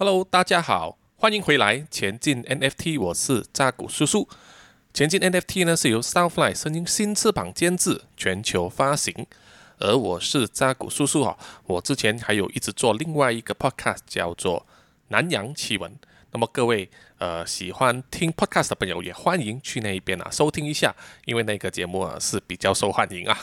[0.00, 1.84] Hello，大家好，欢迎回来。
[1.90, 4.28] 前进 NFT，我是扎古叔叔。
[4.94, 9.26] 前进 NFT 呢是由 Southfly 声音新翅膀监制，全球发行。
[9.78, 14.64] 而我是扎古叔叔哈，我之前还有一直做另外一个 podcast 叫做
[15.08, 15.92] 南洋奇闻。
[16.30, 16.88] 那么各位
[17.18, 20.94] 呃喜欢听 podcast 的朋友也欢迎去那一边啊收听一下，
[21.24, 23.36] 因为那个节目啊是比较受欢迎啊。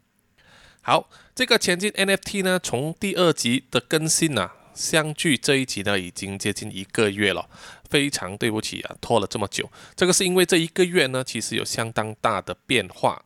[0.82, 4.56] 好，这个前进 NFT 呢，从第二集的更新呢、啊。
[4.76, 7.48] 相距这一集呢，已经接近一个月了，
[7.88, 9.68] 非常对不起啊，拖了这么久。
[9.96, 13.24] 这个是因为这一个月呢，其实有相当大的变化。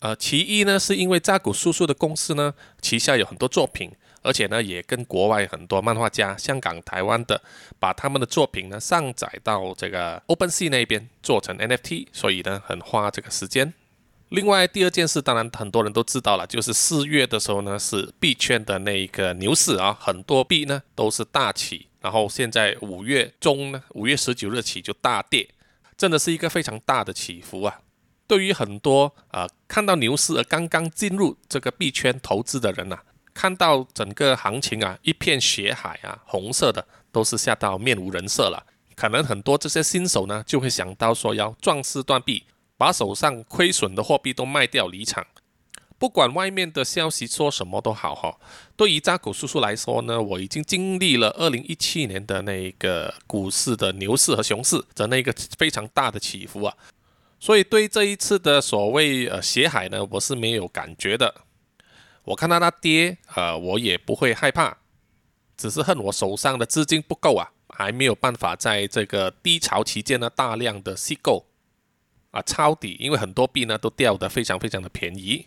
[0.00, 3.90] 呃，其一呢，是因为扎古叔叔的公司呢，旗下有很多作品，
[4.22, 7.42] 而且呢，也跟国外很多漫画家，香港、台湾的，
[7.78, 13.72] 把他们的作品呢上载到这个 OpenSea 那边做成 NFT，所以呢，很花这个时间。
[14.30, 25.48] 另外，第二件事，当然很多人都知道了，就是四月的时候呢，是币圈的那一个牛市啊，很多币呢都是大起，然后现在五月中呢，五月十九日起就大跌，
[25.96, 27.80] 真的是一个非常大的起伏啊。
[28.26, 32.98] 对于很多啊、看到牛市而刚刚进入这个币圈投资的人呐、
[33.34, 38.66] 看到整个行情啊一片血海啊，红色的，都是吓到面无人色了。
[38.96, 42.42] 可能很多这些新手呢就会想到说要壮士断臂。
[42.76, 45.26] 把手上亏损的货币都卖掉离场，
[45.98, 48.36] 不管外面的消息说什么都好哈。
[48.76, 56.76] 对于扎古叔叔来说呢，我已经经历了二零一七年的那个股市的牛市和熊市的那个非常大的起伏啊，
[57.38, 61.42] 所以对这一次的所谓呃血海呢，我是没有感觉的。
[62.24, 64.78] 我看到它跌，呃，我也不会害怕，
[65.56, 71.46] 只是恨我手上的资金不够啊，还没有办法在这个低潮期间呢大量的吸购。
[72.34, 75.46] 啊，抄底，因为很多币呢都掉得非常非常的便宜。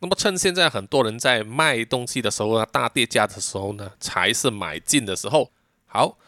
[0.00, 5.50] 那么趁现在很多人在卖东西的时候呢，大跌价的时候呢，才是买进的时候。
[5.86, 6.18] 好，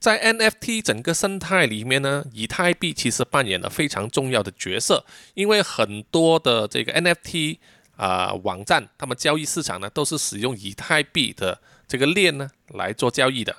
[0.00, 5.04] 在 NFT 整个生态里面呢，以太币其实扮演了非常重要的角色，
[5.34, 7.58] 因为很多的这个 NFT
[7.96, 13.56] 啊、网站，他们交易市场呢都是使用以太币的这个链呢来做交易的。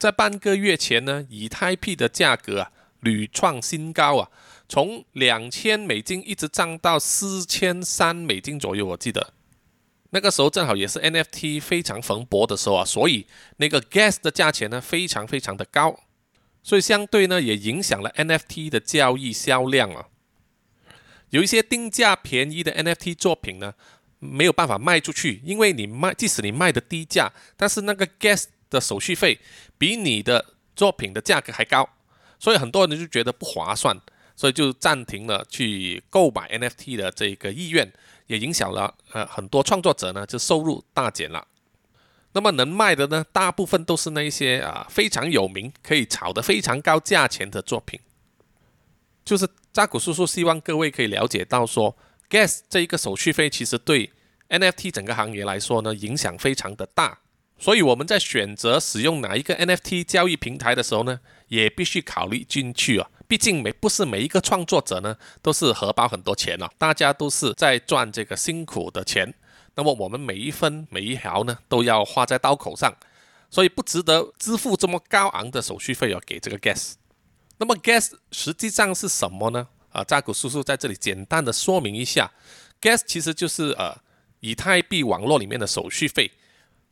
[0.00, 4.28] 在半个月前呢，以太币的价格啊屡创新高啊。
[4.68, 9.32] 从两千美金一直涨到四千三美金左右，我记得
[10.10, 13.26] 那个时候正好也是 NFT 非常蓬勃的时候啊，所以
[13.56, 15.98] 那个 Gas 的价钱呢非常非常的高，
[16.62, 20.08] 所以相对呢也影响了 NFT 的交易销量啊。
[21.30, 23.74] 有一些定价便宜的 NFT 作品呢
[24.18, 29.38] 没有办法卖出去，因为你卖即使你卖的低价，但是那个 Gas 的手续费
[29.78, 31.88] 比你的作品的价格还高，
[32.38, 33.98] 所以很多人就觉得不划算。
[34.38, 37.92] 所以就暂停了去购买 NFT 的这个意愿，
[38.28, 41.44] 也影响了呃很多创作者呢，就收入大减了。
[42.34, 47.98] 那么能卖的呢，大部分都是那些啊非常有名、可以炒得非常高价钱的作品。
[49.24, 51.98] 就是扎古叔叔希望各位可以了解到说
[52.30, 54.12] ，Gas 这一个手续费其实对
[54.50, 57.18] NFT 整个行业来说呢，影响非常的大。
[57.58, 63.10] 所以我们在选择使用哪一个 NFT 交易平台的时候呢，也必须考虑进去啊。
[63.28, 69.34] 毕竟每不是每一个创作者呢都是荷包很多钱哦，大家都是在赚这个辛苦的钱，
[69.74, 72.92] 那么我们每一分每一毫呢都要花在刀口上，
[73.50, 76.94] 所以不值得支付这么高昂的手续费哦给这个 Gas。
[77.58, 79.68] 那么 Gas 实际上是什么呢？
[79.90, 82.32] 啊，扎古叔叔在这里简单的说明一下
[82.80, 83.94] ，Gas 其实就是呃
[84.40, 86.30] 以太币网络里面的手续费，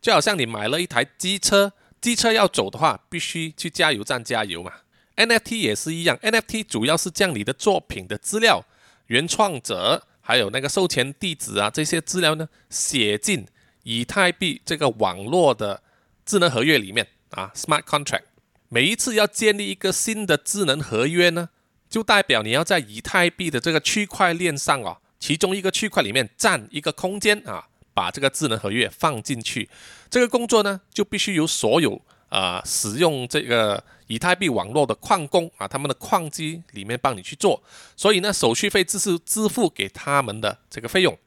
[0.03, 4.73] 就好像你买了一台机车，机车要走的话必须去加油站加油嘛。
[5.17, 8.65] NFT 也是一样，NFT 主要是将你的作品的资料、
[9.07, 13.47] 原创者还有那个授权地址啊这些资料呢写进
[13.85, 15.83] 以太币这个网络的
[16.25, 18.25] 智能合约里面啊，Smart Contract。
[18.69, 21.49] 每一次要建立一个新的智能合约呢，
[21.89, 29.71] 就代表你要在以太币的这个区块链上啊，其中一个区块里面占一个空间啊，把这个智能合约放进去。
[30.11, 33.83] 这个工作呢，就必须由所有啊、使用这个。
[34.09, 37.61] 以太币网络的矿工啊，他们的矿机里面帮你去做，
[37.97, 41.19] 所以呢，手续费只是支付给他们的这个费用。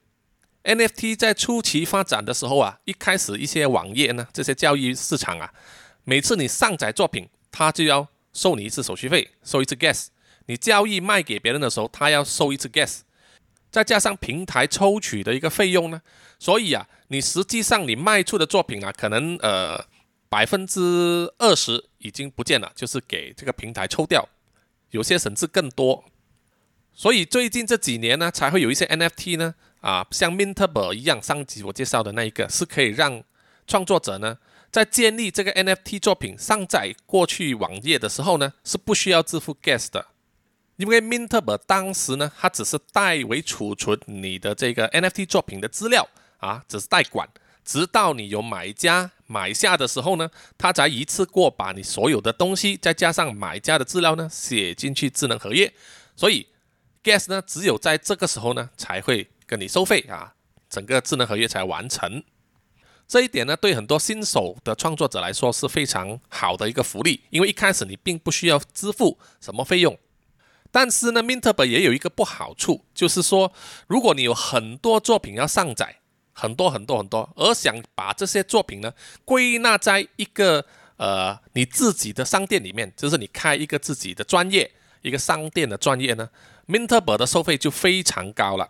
[0.63, 5.53] NFT 在初期发展的时候啊，一开始一些网页呢，这些交易市场啊，
[6.05, 10.05] 每次你上载作品，他就要收你一次手续费，收一次 gas。
[10.45, 12.99] 你交易卖给别人的时候，他要收一次 gas，
[13.69, 16.01] 再加上平台抽取的一个费用呢，
[16.39, 19.85] 所以啊，你实际上你卖出的作品啊，可能呃。
[20.29, 24.29] 百分之二十已经不见了，就是给这个平台抽掉，
[24.91, 26.05] 有些甚至更多。
[26.93, 33.23] 所以最近这几年呢，才会有一些 NFT 呢，啊，像 Mintable 一样，上集我介绍的那一个，是可以让
[33.65, 34.37] 创作者呢，
[34.69, 40.07] 在建立这个 NFT 作品上载过去网页的时候呢，是不需要支付 gas 的，
[40.75, 47.29] 因为 Mintable 当时呢，它只是代为储存你的这个 NFT 作品的资料啊，只是代管，
[47.63, 55.71] 直到你有买家买下的时候呢，他才一次过把你所有的东西再加上买家的资料呢写进去智能合约，
[56.15, 56.47] 所以
[57.03, 60.33] gas 呢，只有在这个时候呢才会跟你收费啊，
[60.69, 62.23] 整个智能合约才完成。
[63.07, 69.97] 这一点呢，对很多新手的创作者来说是非常好的一个福利，因为一开始你并不需要支付什么费用。
[70.71, 73.51] 但是呢 m i n t b 也有一个不好处，就是说，
[73.87, 75.99] 如果你有很多作品要上载，
[76.33, 78.93] 很多很多很多，而想把这些作品呢
[79.25, 80.65] 归纳在一个
[80.97, 84.71] 呃你自己的商店里面，就是你开一个自己的专业，
[85.01, 86.29] 一个商店的专业呢
[86.67, 88.69] ，Mintable 的收费就非常高了。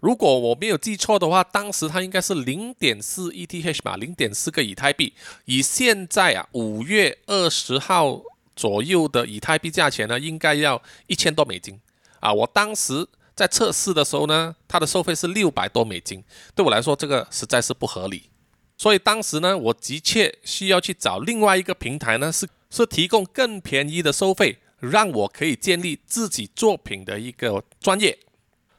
[0.00, 5.14] 如果我没有记错的话，当时它应该是零点四 ETH 吧，零点四个以太币。
[5.46, 8.22] 以现在啊五月二十号
[8.54, 11.80] 左右的以太币价钱呢，应该要一千多美金
[12.20, 12.32] 啊。
[12.32, 13.06] 我当时
[13.36, 16.24] 在测试的时候呢，它的收费是六百多美金，
[16.54, 18.30] 对我来说这个实在是不合理。
[18.78, 28.18] 所以当时呢，我的确需要去找另外一个平台呢，是是提供更便宜的收费，让我可以建立自己作品的一个专业。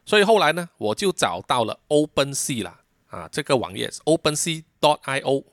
[0.06, 2.80] 所以后来呢，我就找到了 OpenSea 啦，
[3.10, 5.44] 啊，这个网页是 OpenSea.io。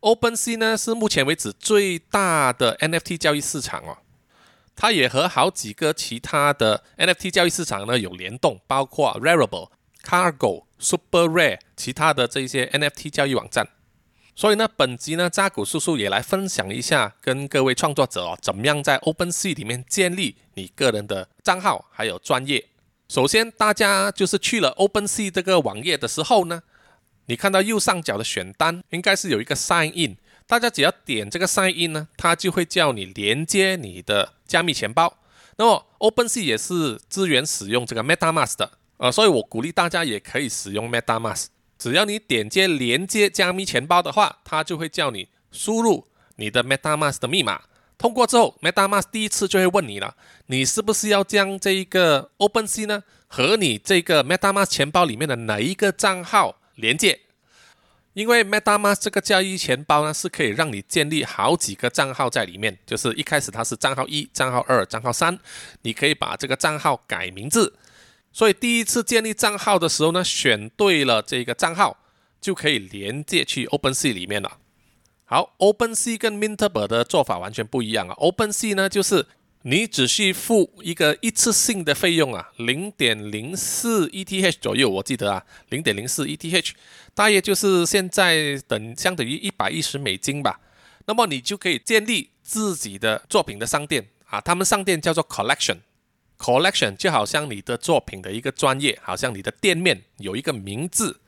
[0.00, 3.98] OpenSea 呢是目前为止最大的 NFT 交易市场哦，
[4.80, 9.70] 它也和好几个其他的 NFT 交易市场呢有联动，包括 Rarible、
[10.04, 13.66] Cargo、Super Rare 其他的这些 NFT 交易网站。
[14.36, 22.66] 所以呢，本集呢，扎古叔叔也来分享一下，跟各位创作者哦，怎么样在 OpenSea 里面建立你个人的账号还有专业。
[23.08, 26.62] 首先，大家就是去了 OpenSea 这个网页的时候呢，
[27.26, 35.18] 你看到右上角的选单应该是有一个 Sign In，大家只要点这个 Sign In 呢，它就会叫你连接你的加密钱包。
[35.56, 41.46] 那么 OpenSea 也是支援使用这个 MetaMask 的，呃，所以我鼓励大家也可以使用 MetaMask。
[41.78, 47.62] 只要你点击连接加密钱包的话，它就会叫你输入你的 MetaMask 的密码。
[47.96, 50.16] 通过之后，MetaMask 第一次就会问你了，
[50.46, 57.20] 你是不是要将这一个 OpenSea 呢和你这个 MetaMask 钱包里面的哪一个账号连接？
[58.18, 65.38] 因为 MetaMask 这个交易钱包呢是可以让你建立好几个账号在里面，就是一开始它是账号一、账号二、账号三，
[65.82, 67.76] 你可以把这个账号改名字。
[68.32, 71.96] 所以第一次建立账号的时候呢，选对了这个账号，
[72.40, 74.58] 就可以连接去 OpenSea 里面了。
[75.24, 78.16] 好，OpenSea 跟 Mintable 的做法完全不一样啊。
[78.16, 79.26] OpenSea 呢，就是
[79.62, 86.70] 你只需付一个一次性的费用啊，零点零四 ETH 左右，我记得啊，零点零四 ETH，
[87.12, 90.60] 大约就是现在等相等于一百一十美金吧。
[91.06, 101.20] 那么你就可以建立自己的作品的商店啊，他们商店叫做 Collection，Collection 就好像你的作品的一个专业，好像你的店面有一个名字。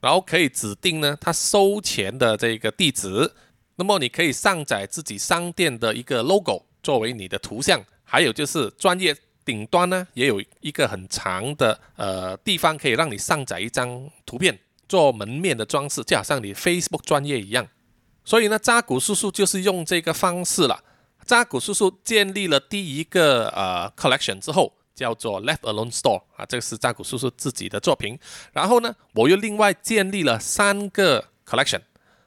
[0.00, 3.32] 然后可以指定呢，他收钱的这个地址，
[3.76, 17.66] 那么你可以上载自己商店的一个 logo 作为你的图像，还有就是专业顶端呢也有一个很长的呃地方可以让你上载一张图片做门面的装饰，就好像你 Facebook 专业一样。
[18.24, 20.82] 所以呢，扎古叔叔就是用这个方式了。
[21.24, 24.74] 扎古叔叔建立了第一个呃 collection 之后。
[24.92, 28.18] 叫做 Left Alone Store 啊，这个是扎古叔叔自己的作品。
[28.52, 31.80] 然后呢，我又另外建立了三个 collection，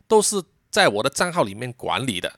[0.07, 0.41] 都是
[0.72, 2.33] 在我的账号里面管理的。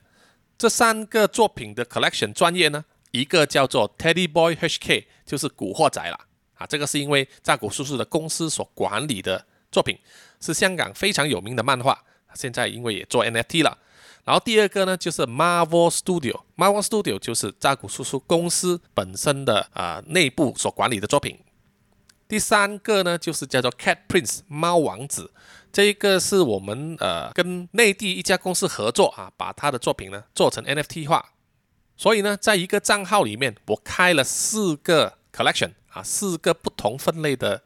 [0.58, 6.18] 这三个作品的 collection 专业呢，一个叫做 Teddy Boy HK，就是古惑仔啦。
[6.54, 9.98] 啊，这个是因为扎古叔叔的公司所管理的作品，
[10.40, 12.02] 是香港非常有名的漫画。
[12.34, 13.78] 现在因为也做 NFT 了。
[14.24, 21.38] 然后第二个呢，就是 Marvel Studio，Marvel Studio 就是扎古叔叔公司本身的啊、呃、内部所管理的作品。
[22.28, 25.32] 第三个呢，就是叫做 Cat Prince 猫王子，
[25.72, 31.32] 这一个是我们呃跟内地一家公司合作啊，把他的作品呢做成 NFT 化。
[31.96, 37.62] 所以呢，在一个账号里面，我开了四个 collection 啊，四个不同分类的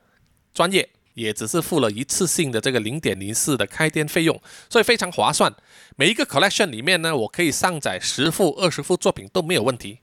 [0.53, 0.91] 专业。
[1.15, 4.41] 也只是付了一次性的这个零点零四的开店费用，
[4.71, 5.53] 所以非常划算。
[5.97, 9.99] 每一个 collection 里面呢，我可以上载十幅、二十幅作品都没有问题。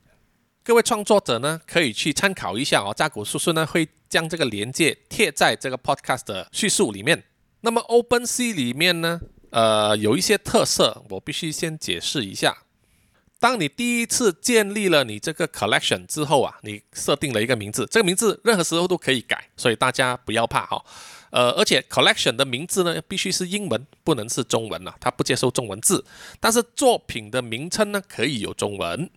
[0.68, 2.94] 各位创作者呢，可以去参考一下哦。
[2.94, 7.24] 扎古叔叔呢会将这个链接贴在这个 podcast 的叙述里面。
[7.62, 9.22] 那么 OpenSea 里面呢，
[9.52, 12.64] 呃，有一些特色，我必须先解释一下。
[13.40, 20.84] 当你第一次建立了你这个 collection 之后啊，你设定了一个名字，这个名字任何时候都可以改，所以大家不要怕哈、哦。
[21.30, 26.04] 呃，而且 collection 的名字呢，必须是英文，不能是中文啊，它不接受中文字。
[26.42, 29.10] 但是作品的名称呢，可以有中文。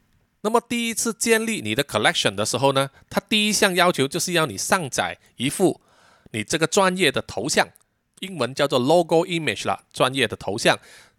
[0.43, 5.81] 那么第一次建立你的 collection 的时候呢，它第一项要求就是要你上载一幅
[6.33, 7.69] 你这个专业的头像，
[8.21, 10.79] 英文叫做 logo image 啦，专业的头像。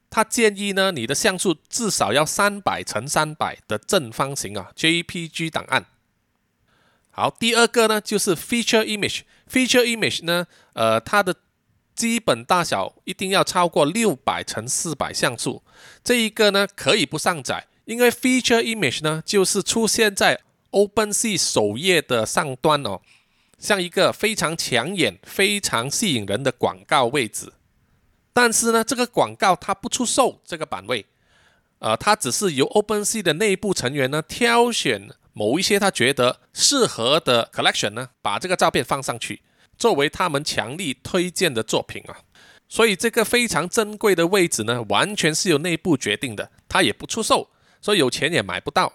[0.09, 5.85] 他建议呢，你的像素至少要三百乘三百的正方形啊，JPG 档案。
[7.11, 9.21] 好，第二个呢就是 feature image。
[9.49, 11.35] feature image 呢，呃，它的
[11.95, 15.63] 基本大小一定要超过六百乘四百像素。
[16.03, 20.39] 这一个呢可以不上载，因为 feature image 呢就是出现在
[20.71, 23.01] OpenSea 首页的上端哦，
[23.59, 27.51] 像一个非常抢眼、非常吸引人的广告位置。
[28.31, 31.05] 但是呢，这个广告它不出售这个版位，
[31.79, 39.41] 呃，它只是由 OpenSea 的内部成员呢挑选某一些他觉得适合的 collection 呢，把这个照片放上去，
[39.77, 42.19] 作为他们强力推荐的作品啊。
[42.69, 47.49] 所以这个非常珍贵的位置呢，完全是由内部决定的，它也不出售，
[47.81, 48.93] 所以有钱也买不到。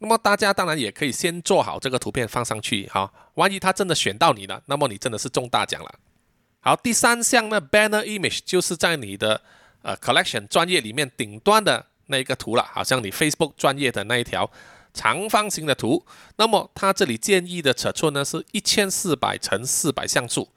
[0.00, 5.94] 那么大家当然也可以先做好这个图片放上去哈，万一他真的选到你了，那么你真的是中大奖了。
[6.60, 9.42] 好，第三项呢，banner image 就是在你的
[9.82, 14.48] 呃 collection 专业里面顶端的那一个图了，好像你 Facebook 专业的那一条
[14.94, 16.06] 长方形的图。
[16.36, 20.48] 那么它这里建议的尺寸呢是一千四百乘四百像素。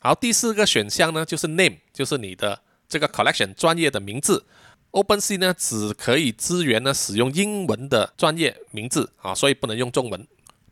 [0.00, 4.44] 好，第四个选项呢就是 name，就是你的这个 collection 专业的名字。
[4.94, 10.26] OpenSea 呢只可以支援呢使用英文的专业名字啊，所以不能用中文。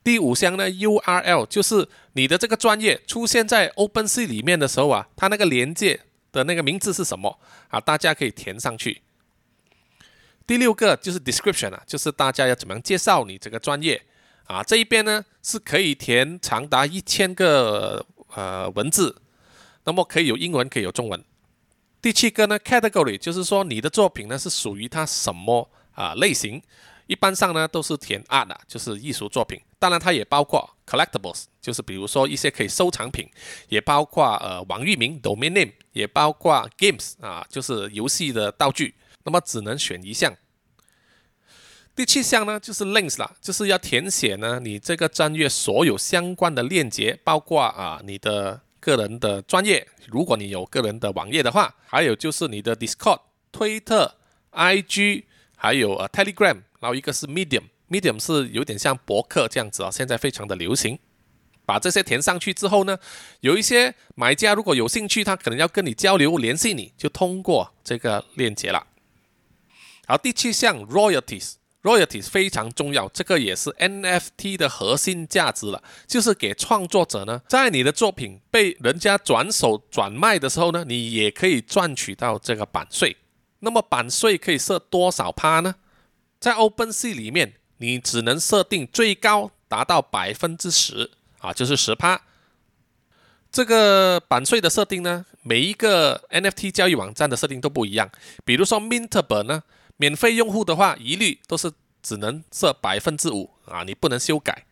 [0.05, 6.01] 第五项呢，URL 就是你的这个专业出现在 OpenSea 里面的时候啊，它那个连接
[6.31, 7.39] 的那个名字是什么
[7.69, 7.81] 啊？
[7.81, 9.03] 大家可以填上去。
[10.47, 14.03] 第六个就是 Description 啊，就是大家要怎么样介绍你这个专业
[14.45, 14.63] 啊？
[14.63, 19.17] 这一边呢是可以填长达一千个呃文字，
[19.85, 21.25] 那么可以有英文，可以有中文。
[22.03, 26.61] 第七个呢，Category 就是说你的作品呢是属于它什么啊类型？
[27.07, 29.61] 一般上呢都是填 art，就是艺术作品。
[29.79, 33.29] 当然，它也包括 collectibles，就是比如说一些可以收藏品，
[33.69, 38.95] 也包括呃网域名 domain name，也包括 games 啊，就是游戏的道具。
[39.25, 40.35] 那么只能选一项。
[41.95, 53.21] 第七项呢就是 links 啦，就是要填写呢你这个专业所有相关的链接，包括啊你的个人的专业，如果你有个人的网页的话，还有就是你的 Discord、
[53.53, 54.17] 推特、
[54.51, 55.23] IG，
[55.57, 57.63] 还有呃 Telegram，然后一个是 Medium。
[57.89, 60.99] Medium 是有点像博客这样子啊，现在非常的流行。
[61.65, 62.99] 把这些填上去之后呢，
[63.41, 68.89] 有一些买家如果有兴趣，他可能要跟你交流联系你，就通过这个链接了。
[70.09, 83.17] 好，第七项 Royalties Royalty 非常重要，这个也是 NFT 的核心价值了，就是给创作者呢，在你的作品被人家转手转卖的时候呢，你也可以赚取到这个版税。
[83.61, 85.75] 那么版税可以设多少趴呢？
[86.39, 87.55] 在 OpenSea 里面。
[87.79, 91.11] 你只能设定最高达到百分之十
[91.41, 92.23] 啊，就是十趴。
[93.51, 98.09] 这个版税的设定呢，每一个 NFT 交易网站的设定都不一样。
[98.45, 99.65] 比如说 Mintable 呢，
[100.03, 101.71] 免费用户的话，一律都是
[102.03, 104.67] 只能设百分之五啊，你不能修改。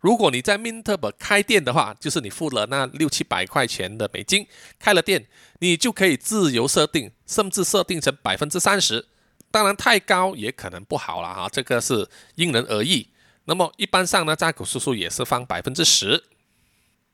[0.00, 4.46] 如果你在 Mintable 开店的话，就是你付了那六七百块钱的美金
[4.78, 5.26] 开了店，
[5.58, 9.06] 你就可以自由设定，甚至设定成百分之三十。
[9.50, 13.10] 当然，太高也可能不好了哈，这个是因人而异。
[13.44, 16.24] 那么一般上呢，扎古叔叔也是放百分之十。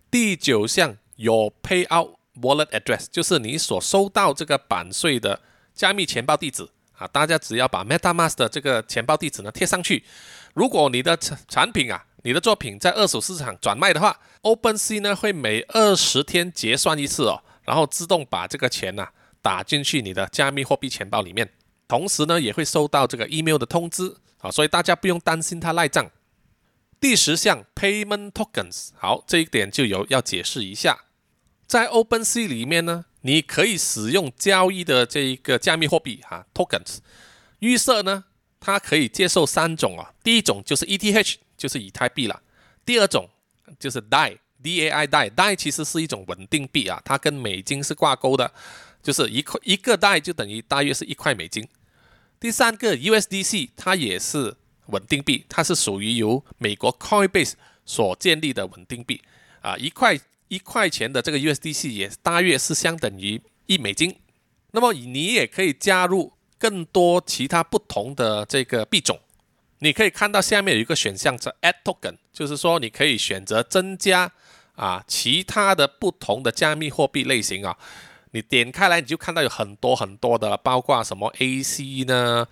[0.09, 5.41] 第九项，Your payout wallet address，就是你所收到这个版税的
[5.75, 6.69] 加密钱包地址
[7.01, 7.09] 啊。
[7.09, 10.05] 大家只要把 MetaMask 的这个钱包地址呢贴上去，
[10.55, 21.51] 如果你的产产品啊，你的作品在二手市场转卖的话，OpenSea 呢会每二十天结算一次哦，然后自动把这个钱呐、啊、打进去你的加密货币钱包里面。
[21.89, 26.09] 同时呢，也会收到这个 email 的通知啊，所以大家不用担心它赖账。
[27.01, 31.01] 第十项 payment tokens，好，这一点就有要解释一下，
[31.67, 36.99] 在 OpenSea 里面呢，你可以使用交易的这一个加密货币哈、tokens，
[37.59, 38.25] 预设呢，
[38.59, 42.43] 它可以接受三种啊，第一种就是 ETH，就是以太币了，
[42.85, 43.29] 第二种
[43.79, 48.53] 就是 DAI，DAI DAI，DAI 其实是一种稳定币啊，它跟美金是挂钩的，
[49.03, 51.69] 就是一块一个 DAI 就等于大约是一块美金。
[52.39, 57.53] 第三个 USDC，它也是稳定币，它是属于由美国 Coinbase
[57.85, 59.21] 所建立的稳定币
[59.61, 60.19] 啊，一块
[60.51, 64.17] 一块钱的这个 USDC 也大约是相等于一美金。
[64.73, 69.19] 那么你也可以加入更多其他不同的这个币种，
[69.79, 74.31] 你可以看到下面有一个选项叫 Add Token，就是说你可以选择增加
[74.77, 77.77] 啊，其他的不同的加密货币类型啊，
[78.33, 82.47] 你点开来你就看到有很多很多的，包括什么 AC 呢、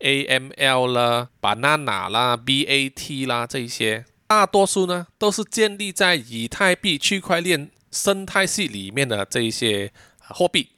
[0.00, 10.70] AML 啦、Banana 啦、BAT 啦这一些，大多数呢都是建立在以太币区块链生态系里面的这一些货币。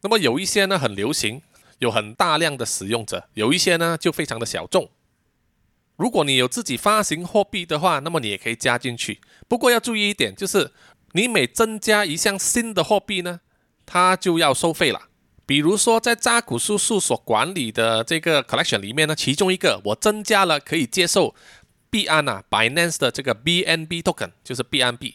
[0.00, 1.42] 那么有一些呢很流行，
[1.80, 4.88] 有很大量的使用者；有一些呢就非常的小众。
[5.96, 9.20] 如果你有自己发行货币的话，那么你也可以加进去。
[9.46, 10.72] 不过要注意一点，就是
[11.12, 13.40] 你每增加一项新的货币呢，
[13.84, 15.08] 它就要收费了。
[15.46, 21.34] 比如说，在扎古叔叔所管理的这个 collection 里面呢，其中一个我增加了可以接受
[21.94, 25.14] 币安啊 Binance 的这个 BNB token，就是 BNB。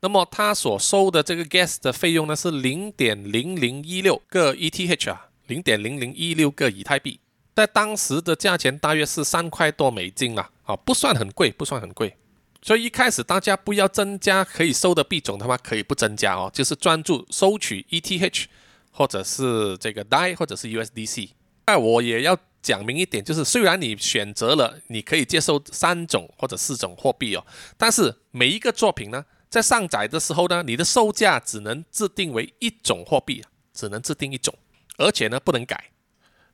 [0.00, 7.18] 那么它所收的这个 gas 的费用呢是零点零零一六个 ETH 啊，零点零零一六个以太币。
[7.56, 12.14] 在当时的价钱大约是三块多美金了，啊，不算很贵，不算很贵。
[12.60, 18.44] 所以一开始大家不要增加可以收的币种的话，可以不增加哦，就是专注收取 ETH
[18.90, 21.30] 或者是这个 DAI 或者是 USDC。
[21.64, 22.36] 但我也要
[22.68, 27.42] 讲明一点，就是虽然你选择了你可以接受三种或者四种货币哦，
[27.78, 34.54] 但是每一个作品呢，在上载的时候呢，你的售价只能制定为一种货币，只能制定一种，
[34.98, 35.82] 而且呢不能改。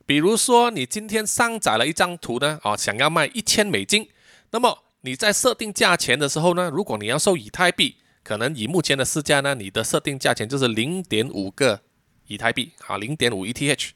[0.07, 4.09] 比如说，你今天上载了一张图呢，啊，想要卖一千美金，
[4.53, 11.81] 那么你在设定价钱的时候呢，如果你要收以太币，可能以目前的市价呢，你的设定价钱就是零点五个
[12.29, 13.91] 以太币，啊，零点五 ETH，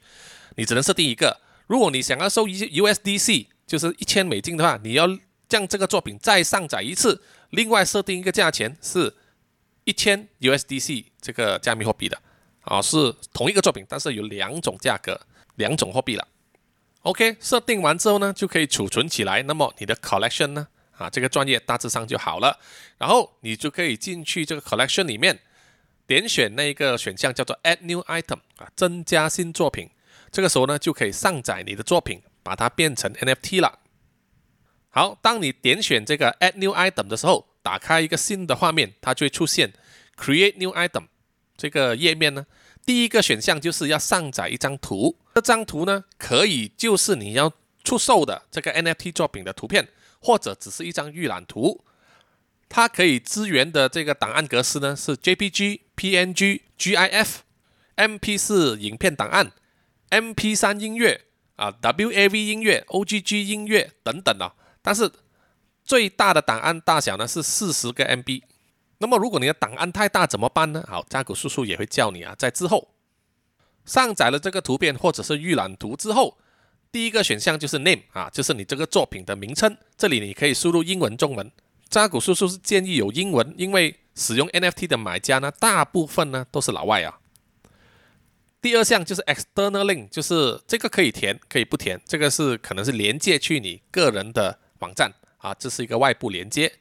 [0.57, 1.39] 你只能设定一个。
[1.69, 5.07] 如果你想要收一 USDC，就是一千美金的话，你要
[5.47, 7.21] 将这个作品再上载一次，
[7.51, 9.15] 另外设定一个价钱是
[9.83, 12.19] 一千 USDC 这个加密货币的，
[12.61, 15.21] 啊，是同一个作品，但是有两种价格。
[15.55, 16.25] 两种货币了
[17.01, 19.43] ，OK，设定完之后呢，就可以储存起来。
[19.43, 22.57] 那么你的 collection 呢，啊，这个专业大致上就好了。
[22.97, 25.37] 然后你就可以进去这个 collection 里面，
[26.07, 29.89] 点选那一个选项叫做 Add New Item 啊，增加新作品。
[30.31, 33.79] 这个时候呢，就可以上载你的作品，把它变成 NFT 了。
[34.89, 39.73] 好，当你点选这个 Add New Item 的时候，打开一个新的画面，它就会出现
[40.17, 41.05] Create New Item
[41.55, 42.45] 这个页面呢。
[42.85, 49.87] 第一个选项就是要上载一张图，这张图呢，可以就是你要出售的这个 NFT 作品的图片，
[50.19, 51.83] 或者只是一张预览图。
[52.67, 57.27] 它可以支援的这个档案格式呢是 JPG、PNG、GIF、
[57.95, 59.51] MP4 影片档案、
[60.09, 64.55] MP3 音乐啊、WAV 音乐、OGG 音乐等等啊。
[64.81, 65.11] 但是
[65.83, 68.43] 最大的档案大小呢是四十个 MB。
[68.99, 70.83] 那么，如果你的档案太大怎么办呢？
[70.87, 72.35] 好，扎古叔叔也会教你啊。
[72.37, 72.89] 在之后
[73.85, 76.37] 上载了这个图片或者是预览图之后，
[76.91, 79.77] 第一个选项就是 name 啊，就是你这个作品的名称。
[79.97, 81.51] 这里你可以输入英文、中文。
[81.87, 87.19] 扎古叔叔是建议有英文，因为使用 NFT 的买家呢，大部分呢都是老外啊。
[88.61, 91.99] 第二项就是 external link，就是这个可以填，可以不填。
[92.05, 96.71] 这个是可能是连接去你个人的网站啊，这是一个外部连接。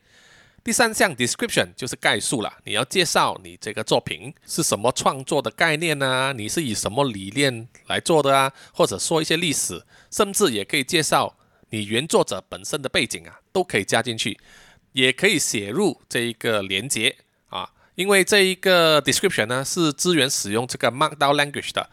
[0.64, 11.38] 第三项 description 就是概述了，你要介绍你这个作品是什么创作的概念啊，你是以什么理念来做的啊，或者说一些历史，甚至也可以介绍
[11.70, 14.38] 你原作者本身的背景啊，都可以加进去，
[14.92, 17.16] 也可以写入这一个连接，
[17.98, 21.90] 因为这一个 description 呢是支援使用这个 Markdown language 的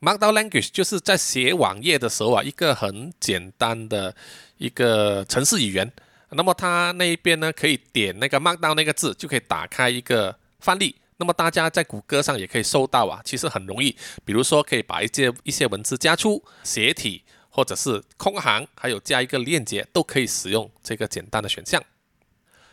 [0.00, 4.14] ，Markdown language 就是在写网页的时候啊，一个很简单的
[4.58, 5.92] 一个程式语言。
[6.30, 10.94] 那么它那一边呢，可以点那个 Markdown 那个字，就可以打开一个范例。
[11.16, 13.96] 那么大家在谷歌上也可以搜到啊，其实很容易。
[14.24, 21.82] 比如说，可以把一些一些文字加粗、斜体，或者是空行，还有加一个链接，都可以使用这个简单的选项。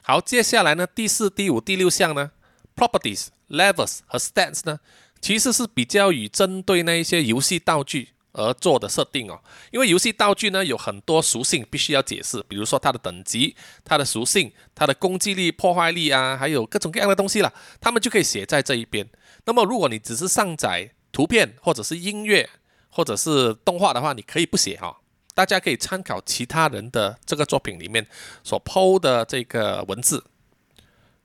[0.03, 2.31] 好，接下来呢，第四、第五、第六项呢
[2.75, 4.79] ，Properties、Levels 和 Stats 呢，
[5.21, 8.09] 其实是比较以针对那一些游戏道具。
[8.35, 9.39] 而做的设定哦，
[9.69, 19.07] 因为游戏道具呢有很多属性必须要解释，比如说它的等级、它的属性、它的攻击力、破坏力啊，还有各种各样的东西啦，他们就可以写在这一边。
[19.45, 22.49] 那么如果你只是上载图片或者是音乐
[22.89, 24.97] 或者是动画的话，你可以不写哈、
[25.33, 28.05] 大家可以参考其他人的这个作品里面
[28.43, 30.23] 所 PO 的这个文字。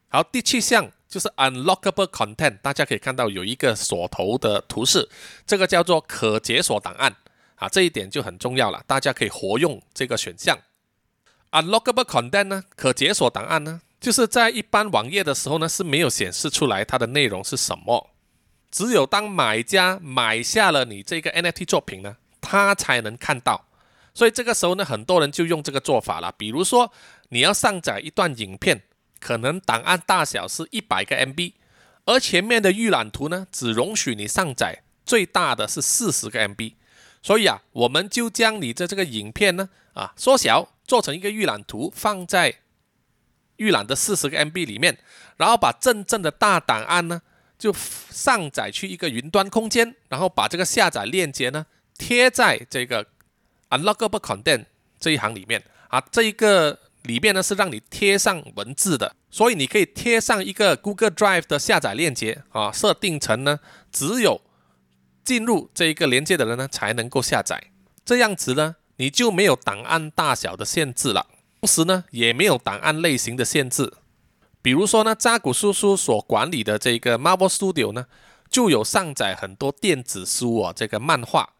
[0.09, 0.91] 好，第七项。
[1.09, 5.09] 就是 unlockable content，大家可以看到有一个锁头的图示，
[5.47, 7.17] 这个叫做可解锁档案
[7.55, 10.59] 啊，这一点就很重要了，大家可以活用这个选项。
[11.53, 18.11] unlockable content 呢，可解锁档案呢，就是在一般网页的时候呢是没有显示出来它的内容是什么，
[18.71, 23.65] 只有当买家买下了你这个 NFT 作品呢，他才能看到。
[24.19, 26.93] 所以这个时候呢，很多人就用这个做法了，比如说
[27.29, 28.83] 你要上载一段影片。
[29.21, 31.55] 可能档案大小是一百个 MB，
[32.05, 36.75] 而前面的预览图呢，只容许你上载最大的是四十个 MB。
[37.21, 42.59] 所以啊，我们就将你的这个影片呢，啊缩小，做成一个预览图，放在
[43.57, 44.99] 预览的四十个 MB 里面，
[45.37, 47.23] 然后把真正的大档案呢，
[47.59, 51.67] 就上载去一个云端空间，然后把这个下载链接呢
[51.99, 53.05] 贴在这个
[53.71, 54.65] unlockable content
[54.99, 64.41] 这一行里面啊，这一个里面呢是让你贴上文字的，所以你可以贴上一个 Google Drive 的下载链接啊，设定成呢只有。
[65.25, 67.65] 进入这一个连接的人呢，才能够下载。
[68.03, 71.27] 这样子呢，你就没有档案大小的限制了，
[71.61, 73.93] 同时呢，也没有档案类型的限制。
[74.63, 78.07] 比如说呢，扎古叔叔所管理的这个 Marvel Studio 呢，
[78.49, 81.51] 就有上载很多电子书哦，这个漫画，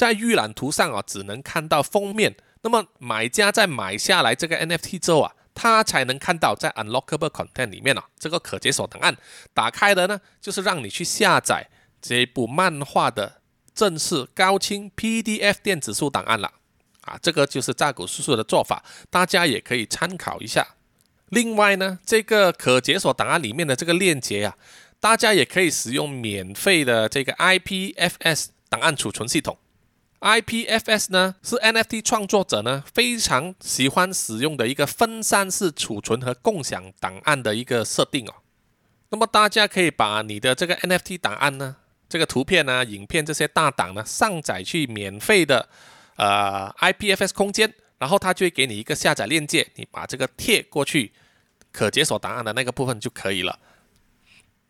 [0.00, 2.34] 在预览图上啊，只能看到封面。
[2.62, 9.14] 那么买家在买下来这个 NFT 之后啊，他才能看到在 Unlockable Content 里面啊，这个可解锁档案
[9.52, 11.68] 打开的呢，就是让你去下载。
[12.00, 13.42] 这一部漫画的
[13.74, 16.50] 正式高清 PDF 电子书档案了
[17.02, 20.66] 啊，这个就是扎古叔叔的做法，大家也可以参考一下。
[21.28, 24.56] 另外呢，这个可解锁档案里面的这个链接啊，
[24.98, 29.58] 大家也可以使用免费的这个 IPFS 档案储存系统。
[30.20, 38.34] IPFS 呢是 NFT 创作者呢非常喜欢使用的一个分散式储存和共享档案的一个设定哦。
[39.08, 41.76] 那么大家可以把你的这个 NFT 档案呢。
[42.08, 45.68] 这个图片呢、影片这些大档呢，上载去免费的
[46.16, 51.12] 呃 IPFS 空间，然后它就会给你一个下载链接，你把这个贴过去
[51.70, 53.56] 可解锁档案的那个部分就可以了。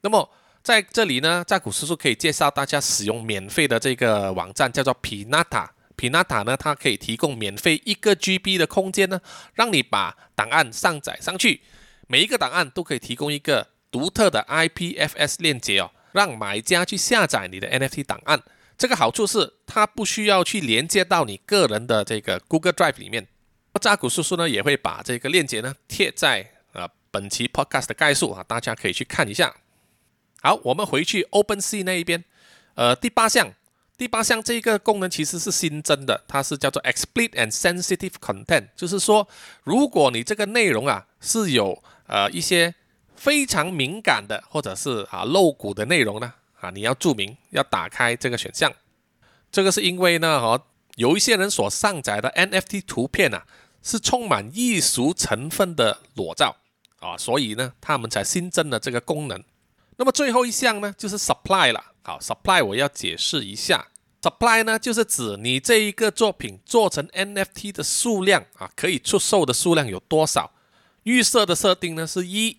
[0.03, 0.31] 那么
[0.71, 5.69] 在这里呢，扎古叔叔可以介绍大家使用免费的这个网站，叫做 Pinata。
[5.97, 9.21] Pinata 呢，它可以提供免费一个 GB 的空间呢，
[9.55, 11.63] 让你把档案上载上去。
[12.07, 15.91] 每一个档案都可以提供一个独特的 IPFS 链接哦。
[16.13, 18.41] 让买家去下载你的 NFT 档案，
[18.79, 23.27] 这个好处是它不需要去连接到你个人的这个 Google Drive 里面。
[23.81, 29.53] 扎古叔叔呢也会把这个链接呢贴在呃本期 Podcast 的概述啊，大家可以去看一下。
[30.43, 32.25] 好，我们回去 OpenSea 那一边，
[32.75, 33.53] 呃，第八项，
[33.97, 39.29] 第八项这个功能其实是新增的，它是叫做 Explicit and Sensitive Content，就是说
[39.65, 42.75] 如果你这个内容啊是有呃一些。
[43.17, 48.73] 非常敏感的，或者是啊露骨的内容呢，啊你要注明，要打开这个选项。
[49.53, 53.45] 这个是因为呢，哈有一些人所上载的 NFT 图片啊，
[53.83, 56.57] 是充满艺术成分的裸照
[56.99, 59.45] 啊，所以呢，他们才新增了这个功能。
[60.01, 61.93] 那么最后一项呢，就是 supply 了。
[62.03, 63.89] 好，supply 我要解释一下
[64.23, 70.53] ，supply 呢就是指你这一个作品做成 NFT 的数量啊，可以出售的数量有多少？
[71.03, 72.57] 预设的设定呢是一。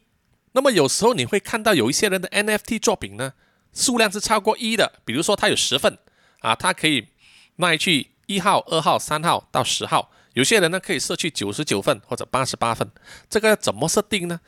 [0.51, 3.33] 那么有时候你会看到有一些人的 NFT 作品呢，
[3.73, 5.97] 数量是超过一的，比如说他有十份
[6.41, 7.07] 啊，他可以
[7.55, 10.11] 卖去一号、二号、三号到十号。
[10.33, 12.91] 有些人呢可以设去九十九份或者八十八份，
[13.27, 14.39] 这个要怎么设定呢？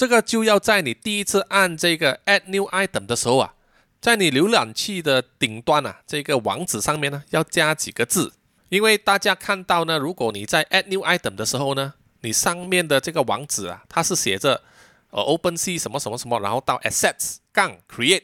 [0.00, 3.52] 这个就要在你第一次按这个 Add New Item 的时候啊，
[4.00, 8.32] 在你浏览器的顶端啊，这个网址上面呢要加几个字，
[8.70, 14.62] 因为大家看到呢，如果你在 Add New Item 的时候呢，你上面的这个网址啊，它是写着。
[15.10, 18.22] 呃，OpenSea 什么什么什么，然后到 Assets 杠 Create，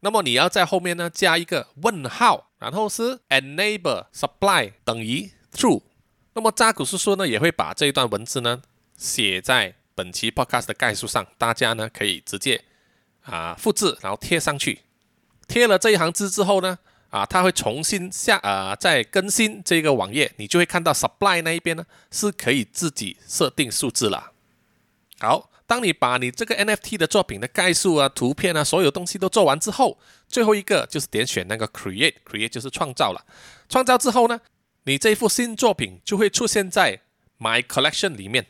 [0.00, 5.82] 那么你要在后面呢加一个问号，然后是 Enable Supply 等于 True。
[6.34, 8.62] 那么扎古叔叔呢也会把这一段文字呢
[8.96, 12.62] 写在本期 Podcast 的概述上，大家呢可以直接
[13.22, 14.80] 啊复制，然后贴上去。
[15.46, 16.78] 贴了这一行字之后呢，
[17.10, 24.32] 啊，它会重新下啊再更新这个网页，你就会看到 Supply 那一边呢是可以自己设定数字了。
[25.18, 25.48] 好。
[25.70, 33.24] 当你把你这个 NFT 的作品的概述啊、图片啊、所有东西都做完之后，最后一个就是点选那个 Create，Create 就是创造了。
[33.68, 34.40] 创造之后呢，
[34.82, 37.02] 你这幅新作品就会出现在
[37.38, 38.46] My Collection 里面。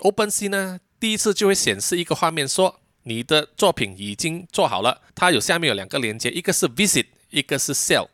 [0.00, 5.02] OpenSea 呢，第一次就会显示一个画面，说你的作品已经做好了。
[5.14, 8.08] 它有下面有两个连接，一个是 Visit，一个是 Sell。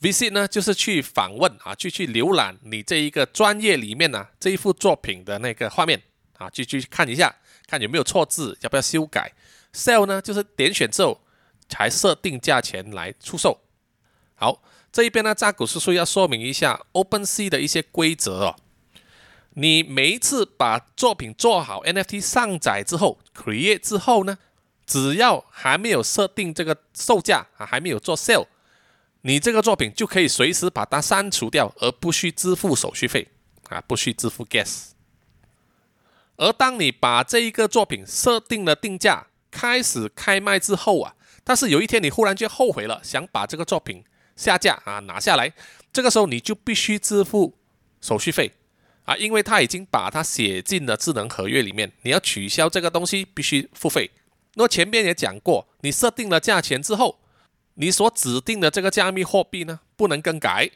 [0.00, 6.02] Visit 呢，就是去访问啊，去去浏览你这一个专业里面呢、啊、这一幅作品的那个画面。
[6.38, 9.30] 啊，去去看一下，看有没有错字，要不要修改。
[9.74, 11.20] Sell 呢，就是点选之后
[11.68, 13.60] 才设定价钱来出售。
[14.36, 18.56] 好，这一边呢，扎古叔叔要说明一下 OpenSea 的一些规则哦。
[19.54, 24.38] 你每一次把作品做好，NFT 上载之后，Create 之后呢，
[24.86, 28.46] 只要还没有设定这个售价啊，还没有做 Sell，
[29.22, 33.26] 你这个作品就可以随时把它删除掉，而不需支付手续费
[33.68, 34.90] 啊，不需支付 Gas。
[36.36, 44.04] 而当你把这一个作品设定了定价，开始开卖之后啊，但是有一天你忽然间后悔了，想把这个作品
[44.36, 45.52] 下架啊拿下来，
[45.92, 47.58] 这个时候你就必须支付
[48.00, 48.52] 手续费
[49.10, 54.08] 啊，因为他已经把它写进了智能合约里面，你要取消这个东西必须付费。
[54.54, 57.18] 那么前面也讲过，你设定了价钱之后，
[57.74, 60.70] 你所指定的这个加密货币呢不能更改，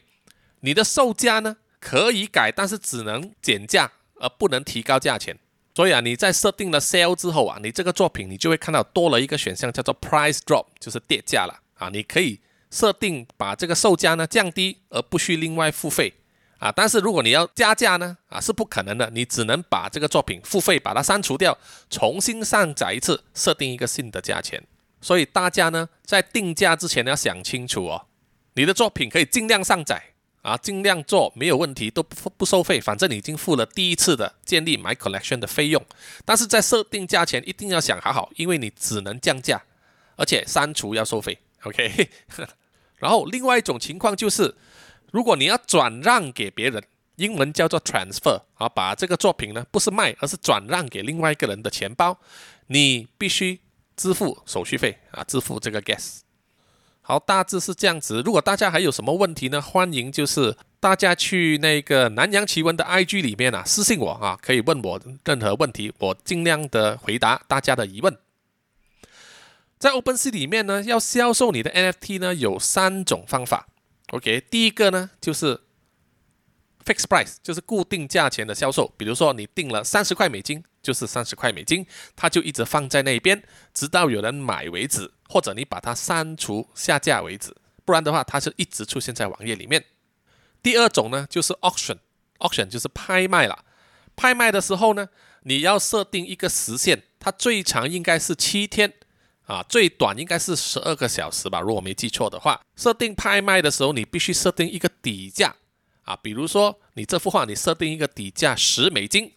[0.63, 5.39] 你的售价呢可以改，但是只能减价而不能提高价钱。
[5.77, 11.89] 所以啊，你在设定了 sale 之后啊，你这个作品你就会看到多了一个选项叫做 price drop，就是跌价了啊。
[11.91, 12.41] 你可以
[12.73, 16.15] 设定把这个售价呢降低，而不需另外付费
[16.65, 16.73] 啊。
[16.73, 21.57] 但是如果你要加价呢啊，是不可能的，你只能把这个作品付费把它删除掉，
[21.91, 24.67] 重新上载一次，设定一个新的价钱。
[25.01, 28.07] 所以大家呢在定价之前要想清楚哦，
[28.55, 30.11] 你的作品可以尽量上载。
[30.45, 35.83] 啊，尽量做没有问题，都不不收费，反正你已经付了第一次的建立 My Collection 的费用。
[36.27, 39.63] 但是在设定价钱一定要想好好，因为你只能降价，
[40.17, 41.39] 而且删除要收费。
[41.63, 42.11] OK，
[43.01, 44.55] 然后另外一种情况就是，
[45.15, 46.83] 如果你要转让给别人，
[47.15, 52.19] 英文叫做 transfer 啊，把这个作品呢不是卖，而是转让给另外一个人的钱包，
[52.67, 53.61] 你必须
[53.95, 56.23] 支付手续费啊，支付这个 gas。
[57.01, 58.23] 好，大致是这样子。
[58.23, 59.63] 如果大家还有什么问题呢？
[59.63, 68.19] 欢迎就是大家去那个南洋奇闻的 IG 里面啊，私信我啊，可以问我任何问题，我尽量的回答大家的疑问。
[69.79, 73.69] 在 OpenSea 里面呢，要销售你的 NFT 呢，有三种方法。
[74.15, 75.61] OK，第一个呢就是
[76.85, 78.93] Fixed Price，就是固定价钱的销售。
[78.97, 80.65] 比如说你定了三十块美金。
[80.85, 89.83] 就是三十块美金，它就一直放在那边，直到有人买为止，或者你把它删除下架为止，不然的话，它是一直出现在网页里面。
[90.63, 93.65] 第二种呢，就是 auction，auction 就是拍卖了。
[94.15, 95.09] 拍卖的时候呢，
[95.45, 98.93] 你要设定一个时限，它最长应该是七天
[99.47, 102.61] 啊，最短应该是十二个小时吧，如果没记错的话。
[102.77, 105.55] 设定拍卖的时候，你必须设定一个底价
[106.03, 109.33] 啊，比如说你这幅画，你设定一个底价十美金，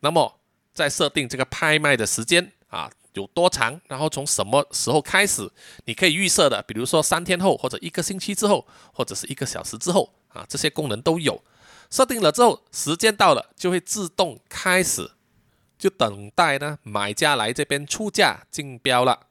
[0.00, 0.40] 那么。
[0.74, 5.48] 再设定这个拍卖的时间啊，有多长，然后从什么时候开始，
[5.84, 11.40] 你可以预设的，比如说三天后，或者一个星期之后，或者是一个小时之后啊，这些功能都有。
[11.90, 15.08] 设定了之后，时间到了就会自动开始，
[15.78, 19.26] 就等待呢买家来这边出价竞标了。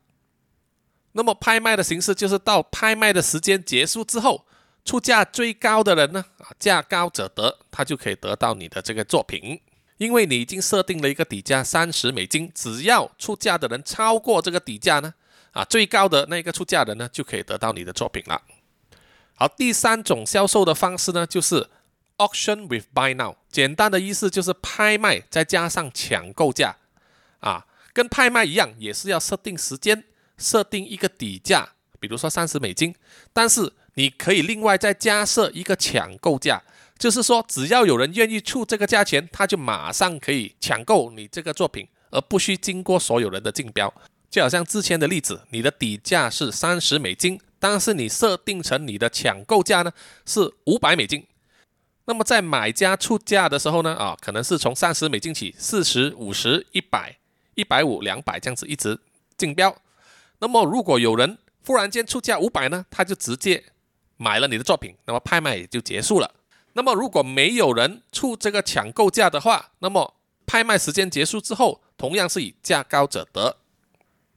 [1.13, 4.45] 那么拍卖的形式就是到拍卖的时间结束之后，
[4.83, 9.61] 出价最高的人呢啊，价高者得，他就可以得到你的这个作品。
[9.97, 15.13] 因为你已经设定了一个底价三十美金，只要出价的人超过这个底价呢，
[15.51, 18.41] 啊，最高的那个出价人呢，就可以得到你的作品了。
[19.35, 21.69] 好，第三种销售的方式呢，就是
[22.17, 26.77] auction with buy now，简单的意思就是拍卖再加上抢购价，
[27.39, 30.03] 啊，跟拍卖一样，也是要设定时间，
[30.37, 32.95] 设定一个底价，比如说三十美金，
[33.31, 36.63] 但是你可以另外再加设一个抢购价。
[36.95, 43.93] 就是说，只要有人愿意出这个价钱，他就马上可以抢购你这个作品，而不需经过所有人的竞标。
[44.29, 49.91] 就好像之前的例子，你的底价是三十美金，但是你设定成你的抢购价呢
[50.25, 51.25] 是五百美金。
[52.05, 57.17] 那么在买家出价的时候呢，啊，可能是从三十美金起，四十、五十、一百、
[57.55, 58.99] 一百五、两百这样子一直
[59.37, 59.75] 竞标。
[60.39, 63.63] 那么如果有人忽然间出价五百呢，他就直接
[64.17, 66.33] 买了你的作品，那么拍卖也就结束了。
[66.75, 70.15] 那么，如果没有人出这个抢购价的话，那么
[70.47, 73.57] 拍卖时间结束之后，同样是以价高者得。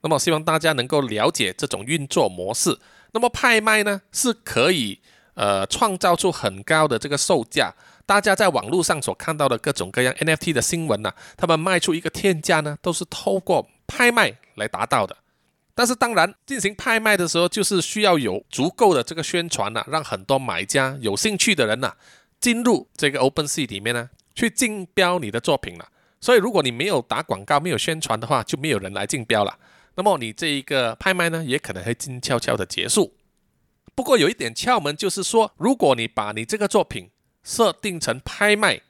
[0.02, 2.78] 那么，希望大家能够了解这种运作模式。
[3.12, 5.00] 那么，拍卖呢是可以
[5.36, 7.72] 呃创造出很高的这个售价。
[8.04, 15.16] 大家在网络上所看到的各种各样 NFT 的新闻呐、啊，他们卖出一个天价呢，都是透过拍卖来达到的。
[15.74, 21.94] 但是，当然进行拍卖的时候，就是需要有足够的这个宣传呐、让很多买家有兴趣的人呐、
[22.40, 25.88] 进入这个 OpenSea 里面呢，去竞标你的作品了。
[26.20, 29.58] 所以，如果你没有打广告、没有宣传的话，就没有人来竞标了。
[29.96, 33.12] 那么，你这一个拍卖呢，也可能会静悄悄的结束。
[33.94, 37.10] 不过，有一点窍门就是说，如果你把你这个作品
[37.42, 38.82] 设定成拍卖，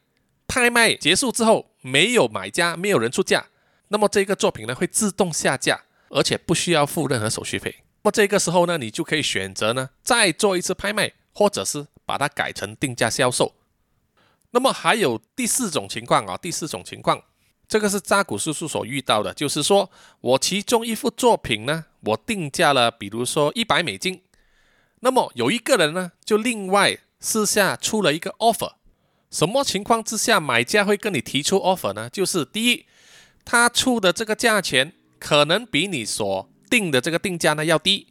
[0.49, 3.47] 拍卖结束之后没有买家、没有人出价，
[3.89, 7.83] 那么这个作品呢会自动下架，而且不需要付任何手续费。
[8.03, 11.87] 那么这个时候呢，你就可以选择呢再做一次拍卖，或者是。
[12.09, 13.53] 把它改成定价销售。
[14.53, 17.21] 那么还有第四种情况啊，第四种情况，
[17.67, 24.23] 这个是扎古叔叔所遇到的，就是说我其中一幅作品呢，我定价了，比如说一百美金，
[25.01, 28.73] 那么有一个人呢，就另外私下出了一个 offer，
[29.31, 32.09] 什么情况之下买家会跟你提出 offer 呢？
[32.11, 32.87] 就是第一，
[33.45, 38.07] 他出的这个价钱可能比你所定的这个定价呢要低；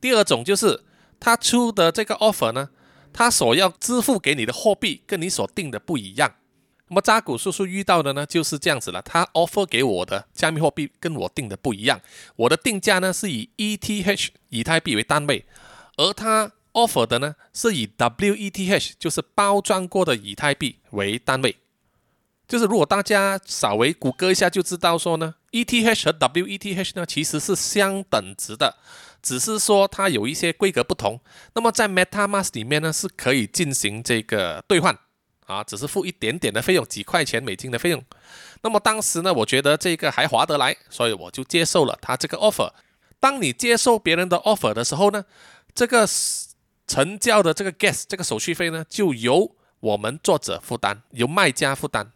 [0.00, 0.84] 第二种就是
[1.20, 2.70] 他出的这个 offer 呢，
[3.12, 6.34] 他所要支付给你的货币跟你所定的不一样。
[6.90, 12.00] 那么扎古叔叔遇到的呢就是这样子了，他 offer 给我的加密货币跟我定的不一样，
[12.36, 15.44] 我的定价呢是以 ETH 以太币为单位，
[15.98, 21.56] 而他 offer 的呢是以 WETH 就是包装过的以太币为单位。
[22.46, 28.78] 就是如果大家稍微谷歌一下就知道说呢，ETH 和 WETH 呢其实是相等值的，
[29.22, 31.20] 只是说它有一些规格不同。
[31.54, 34.98] 那么在 MetaMask 里面呢是可以进行这个兑换。
[35.46, 38.04] 啊，只是付一点点的费用，几块钱美金的费用。
[38.60, 42.70] 那么当时呢，我觉得这个还划得来，所以我就接受了他这个 offer。
[43.18, 45.24] 当你接受别人的 offer 的时候呢，
[45.78, 46.04] 这个
[46.88, 52.10] 成交的这个 gas 这个手续费呢，就由我们作者负担，由卖家负担。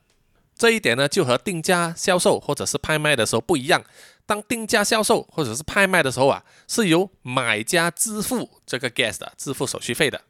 [0.56, 3.84] 这一点呢，就和定价销售或者是拍卖的时候不一样。
[4.26, 10.22] 当定价销售或者是拍卖的时候啊，是由买家支付这个 gas 的，支付手续费的。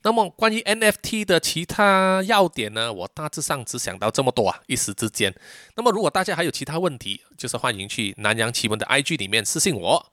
[0.00, 5.34] 那么关于 NFT 的其他要点呢，我大致上只想到这么多啊，一时之间。
[5.76, 10.11] 那么如果大家还有其他问题，就是欢迎去南洋奇闻的 IG 里面私信我。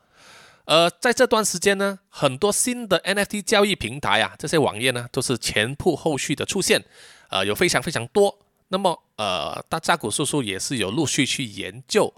[0.70, 6.86] 呃，在这段时间呢，很多新的 NFT 交易平台啊，这些网页呢都是前仆后续的出现，
[7.32, 8.38] 呃，有非常非常多。
[8.68, 12.14] 那么呃，大扎古叔叔也是有陆续去研究。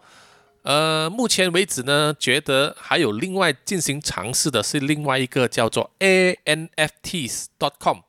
[0.63, 7.99] 呃，目前为止呢，觉得还有另外进行尝试的是另外一个叫做 ANFTs.com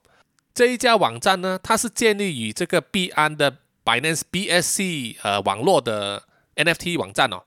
[0.52, 6.24] 这一家网站呢，它是建立于这个币安的 Binance BSC 呃网络的
[6.57, 7.44] NFT 网站哦，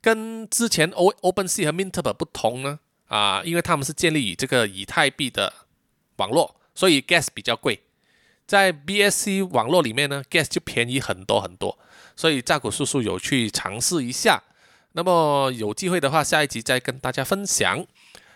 [0.00, 5.52] 跟之前 O OpenSea 和 Mintable 不同呢啊，因为他们是建立于这个以太币的
[6.16, 7.80] 网络，所以 Gas 比较贵，
[8.46, 11.78] 在 BSC 网络里面呢，Gas 就便宜很多很多。
[12.16, 14.42] 所以渣古叔叔有去尝试一下，
[14.92, 17.86] 那么有机会的话，下一集再跟大家分享。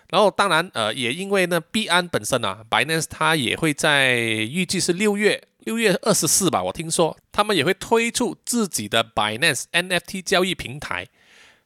[0.09, 11.09] 然后当然，呃，也因为呢，币安本身啊，Binance 它也会在预计是六月六月二十四吧，我听说他们也会推出自己的 Binance NFT 交易平台。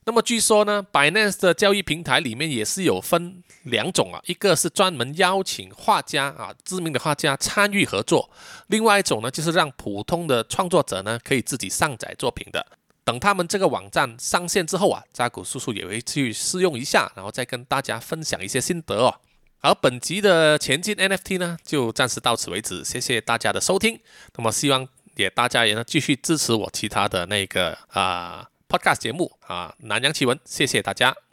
[0.06, 8.30] 那么据说呢，Binance 的交易平台里面也是有分两种啊，一个是专门邀请画家啊，知名的画家参与合作，
[8.68, 12.64] 另外一种呢就是让普通的创作者呢可以自己上载作品的。
[13.02, 19.12] 等他们这个网站上线之后啊，扎古叔叔也会去试用一下，然后再跟大家分享一些心得哦。
[19.60, 23.98] 而本集的前进 NFT 呢，就暂时到此为止，谢谢大家的收听。
[24.36, 28.48] 那么希望也大家也能继续支持我其他的那个啊。
[28.68, 31.25] Podcast 节目啊，南洋奇闻，谢谢大家。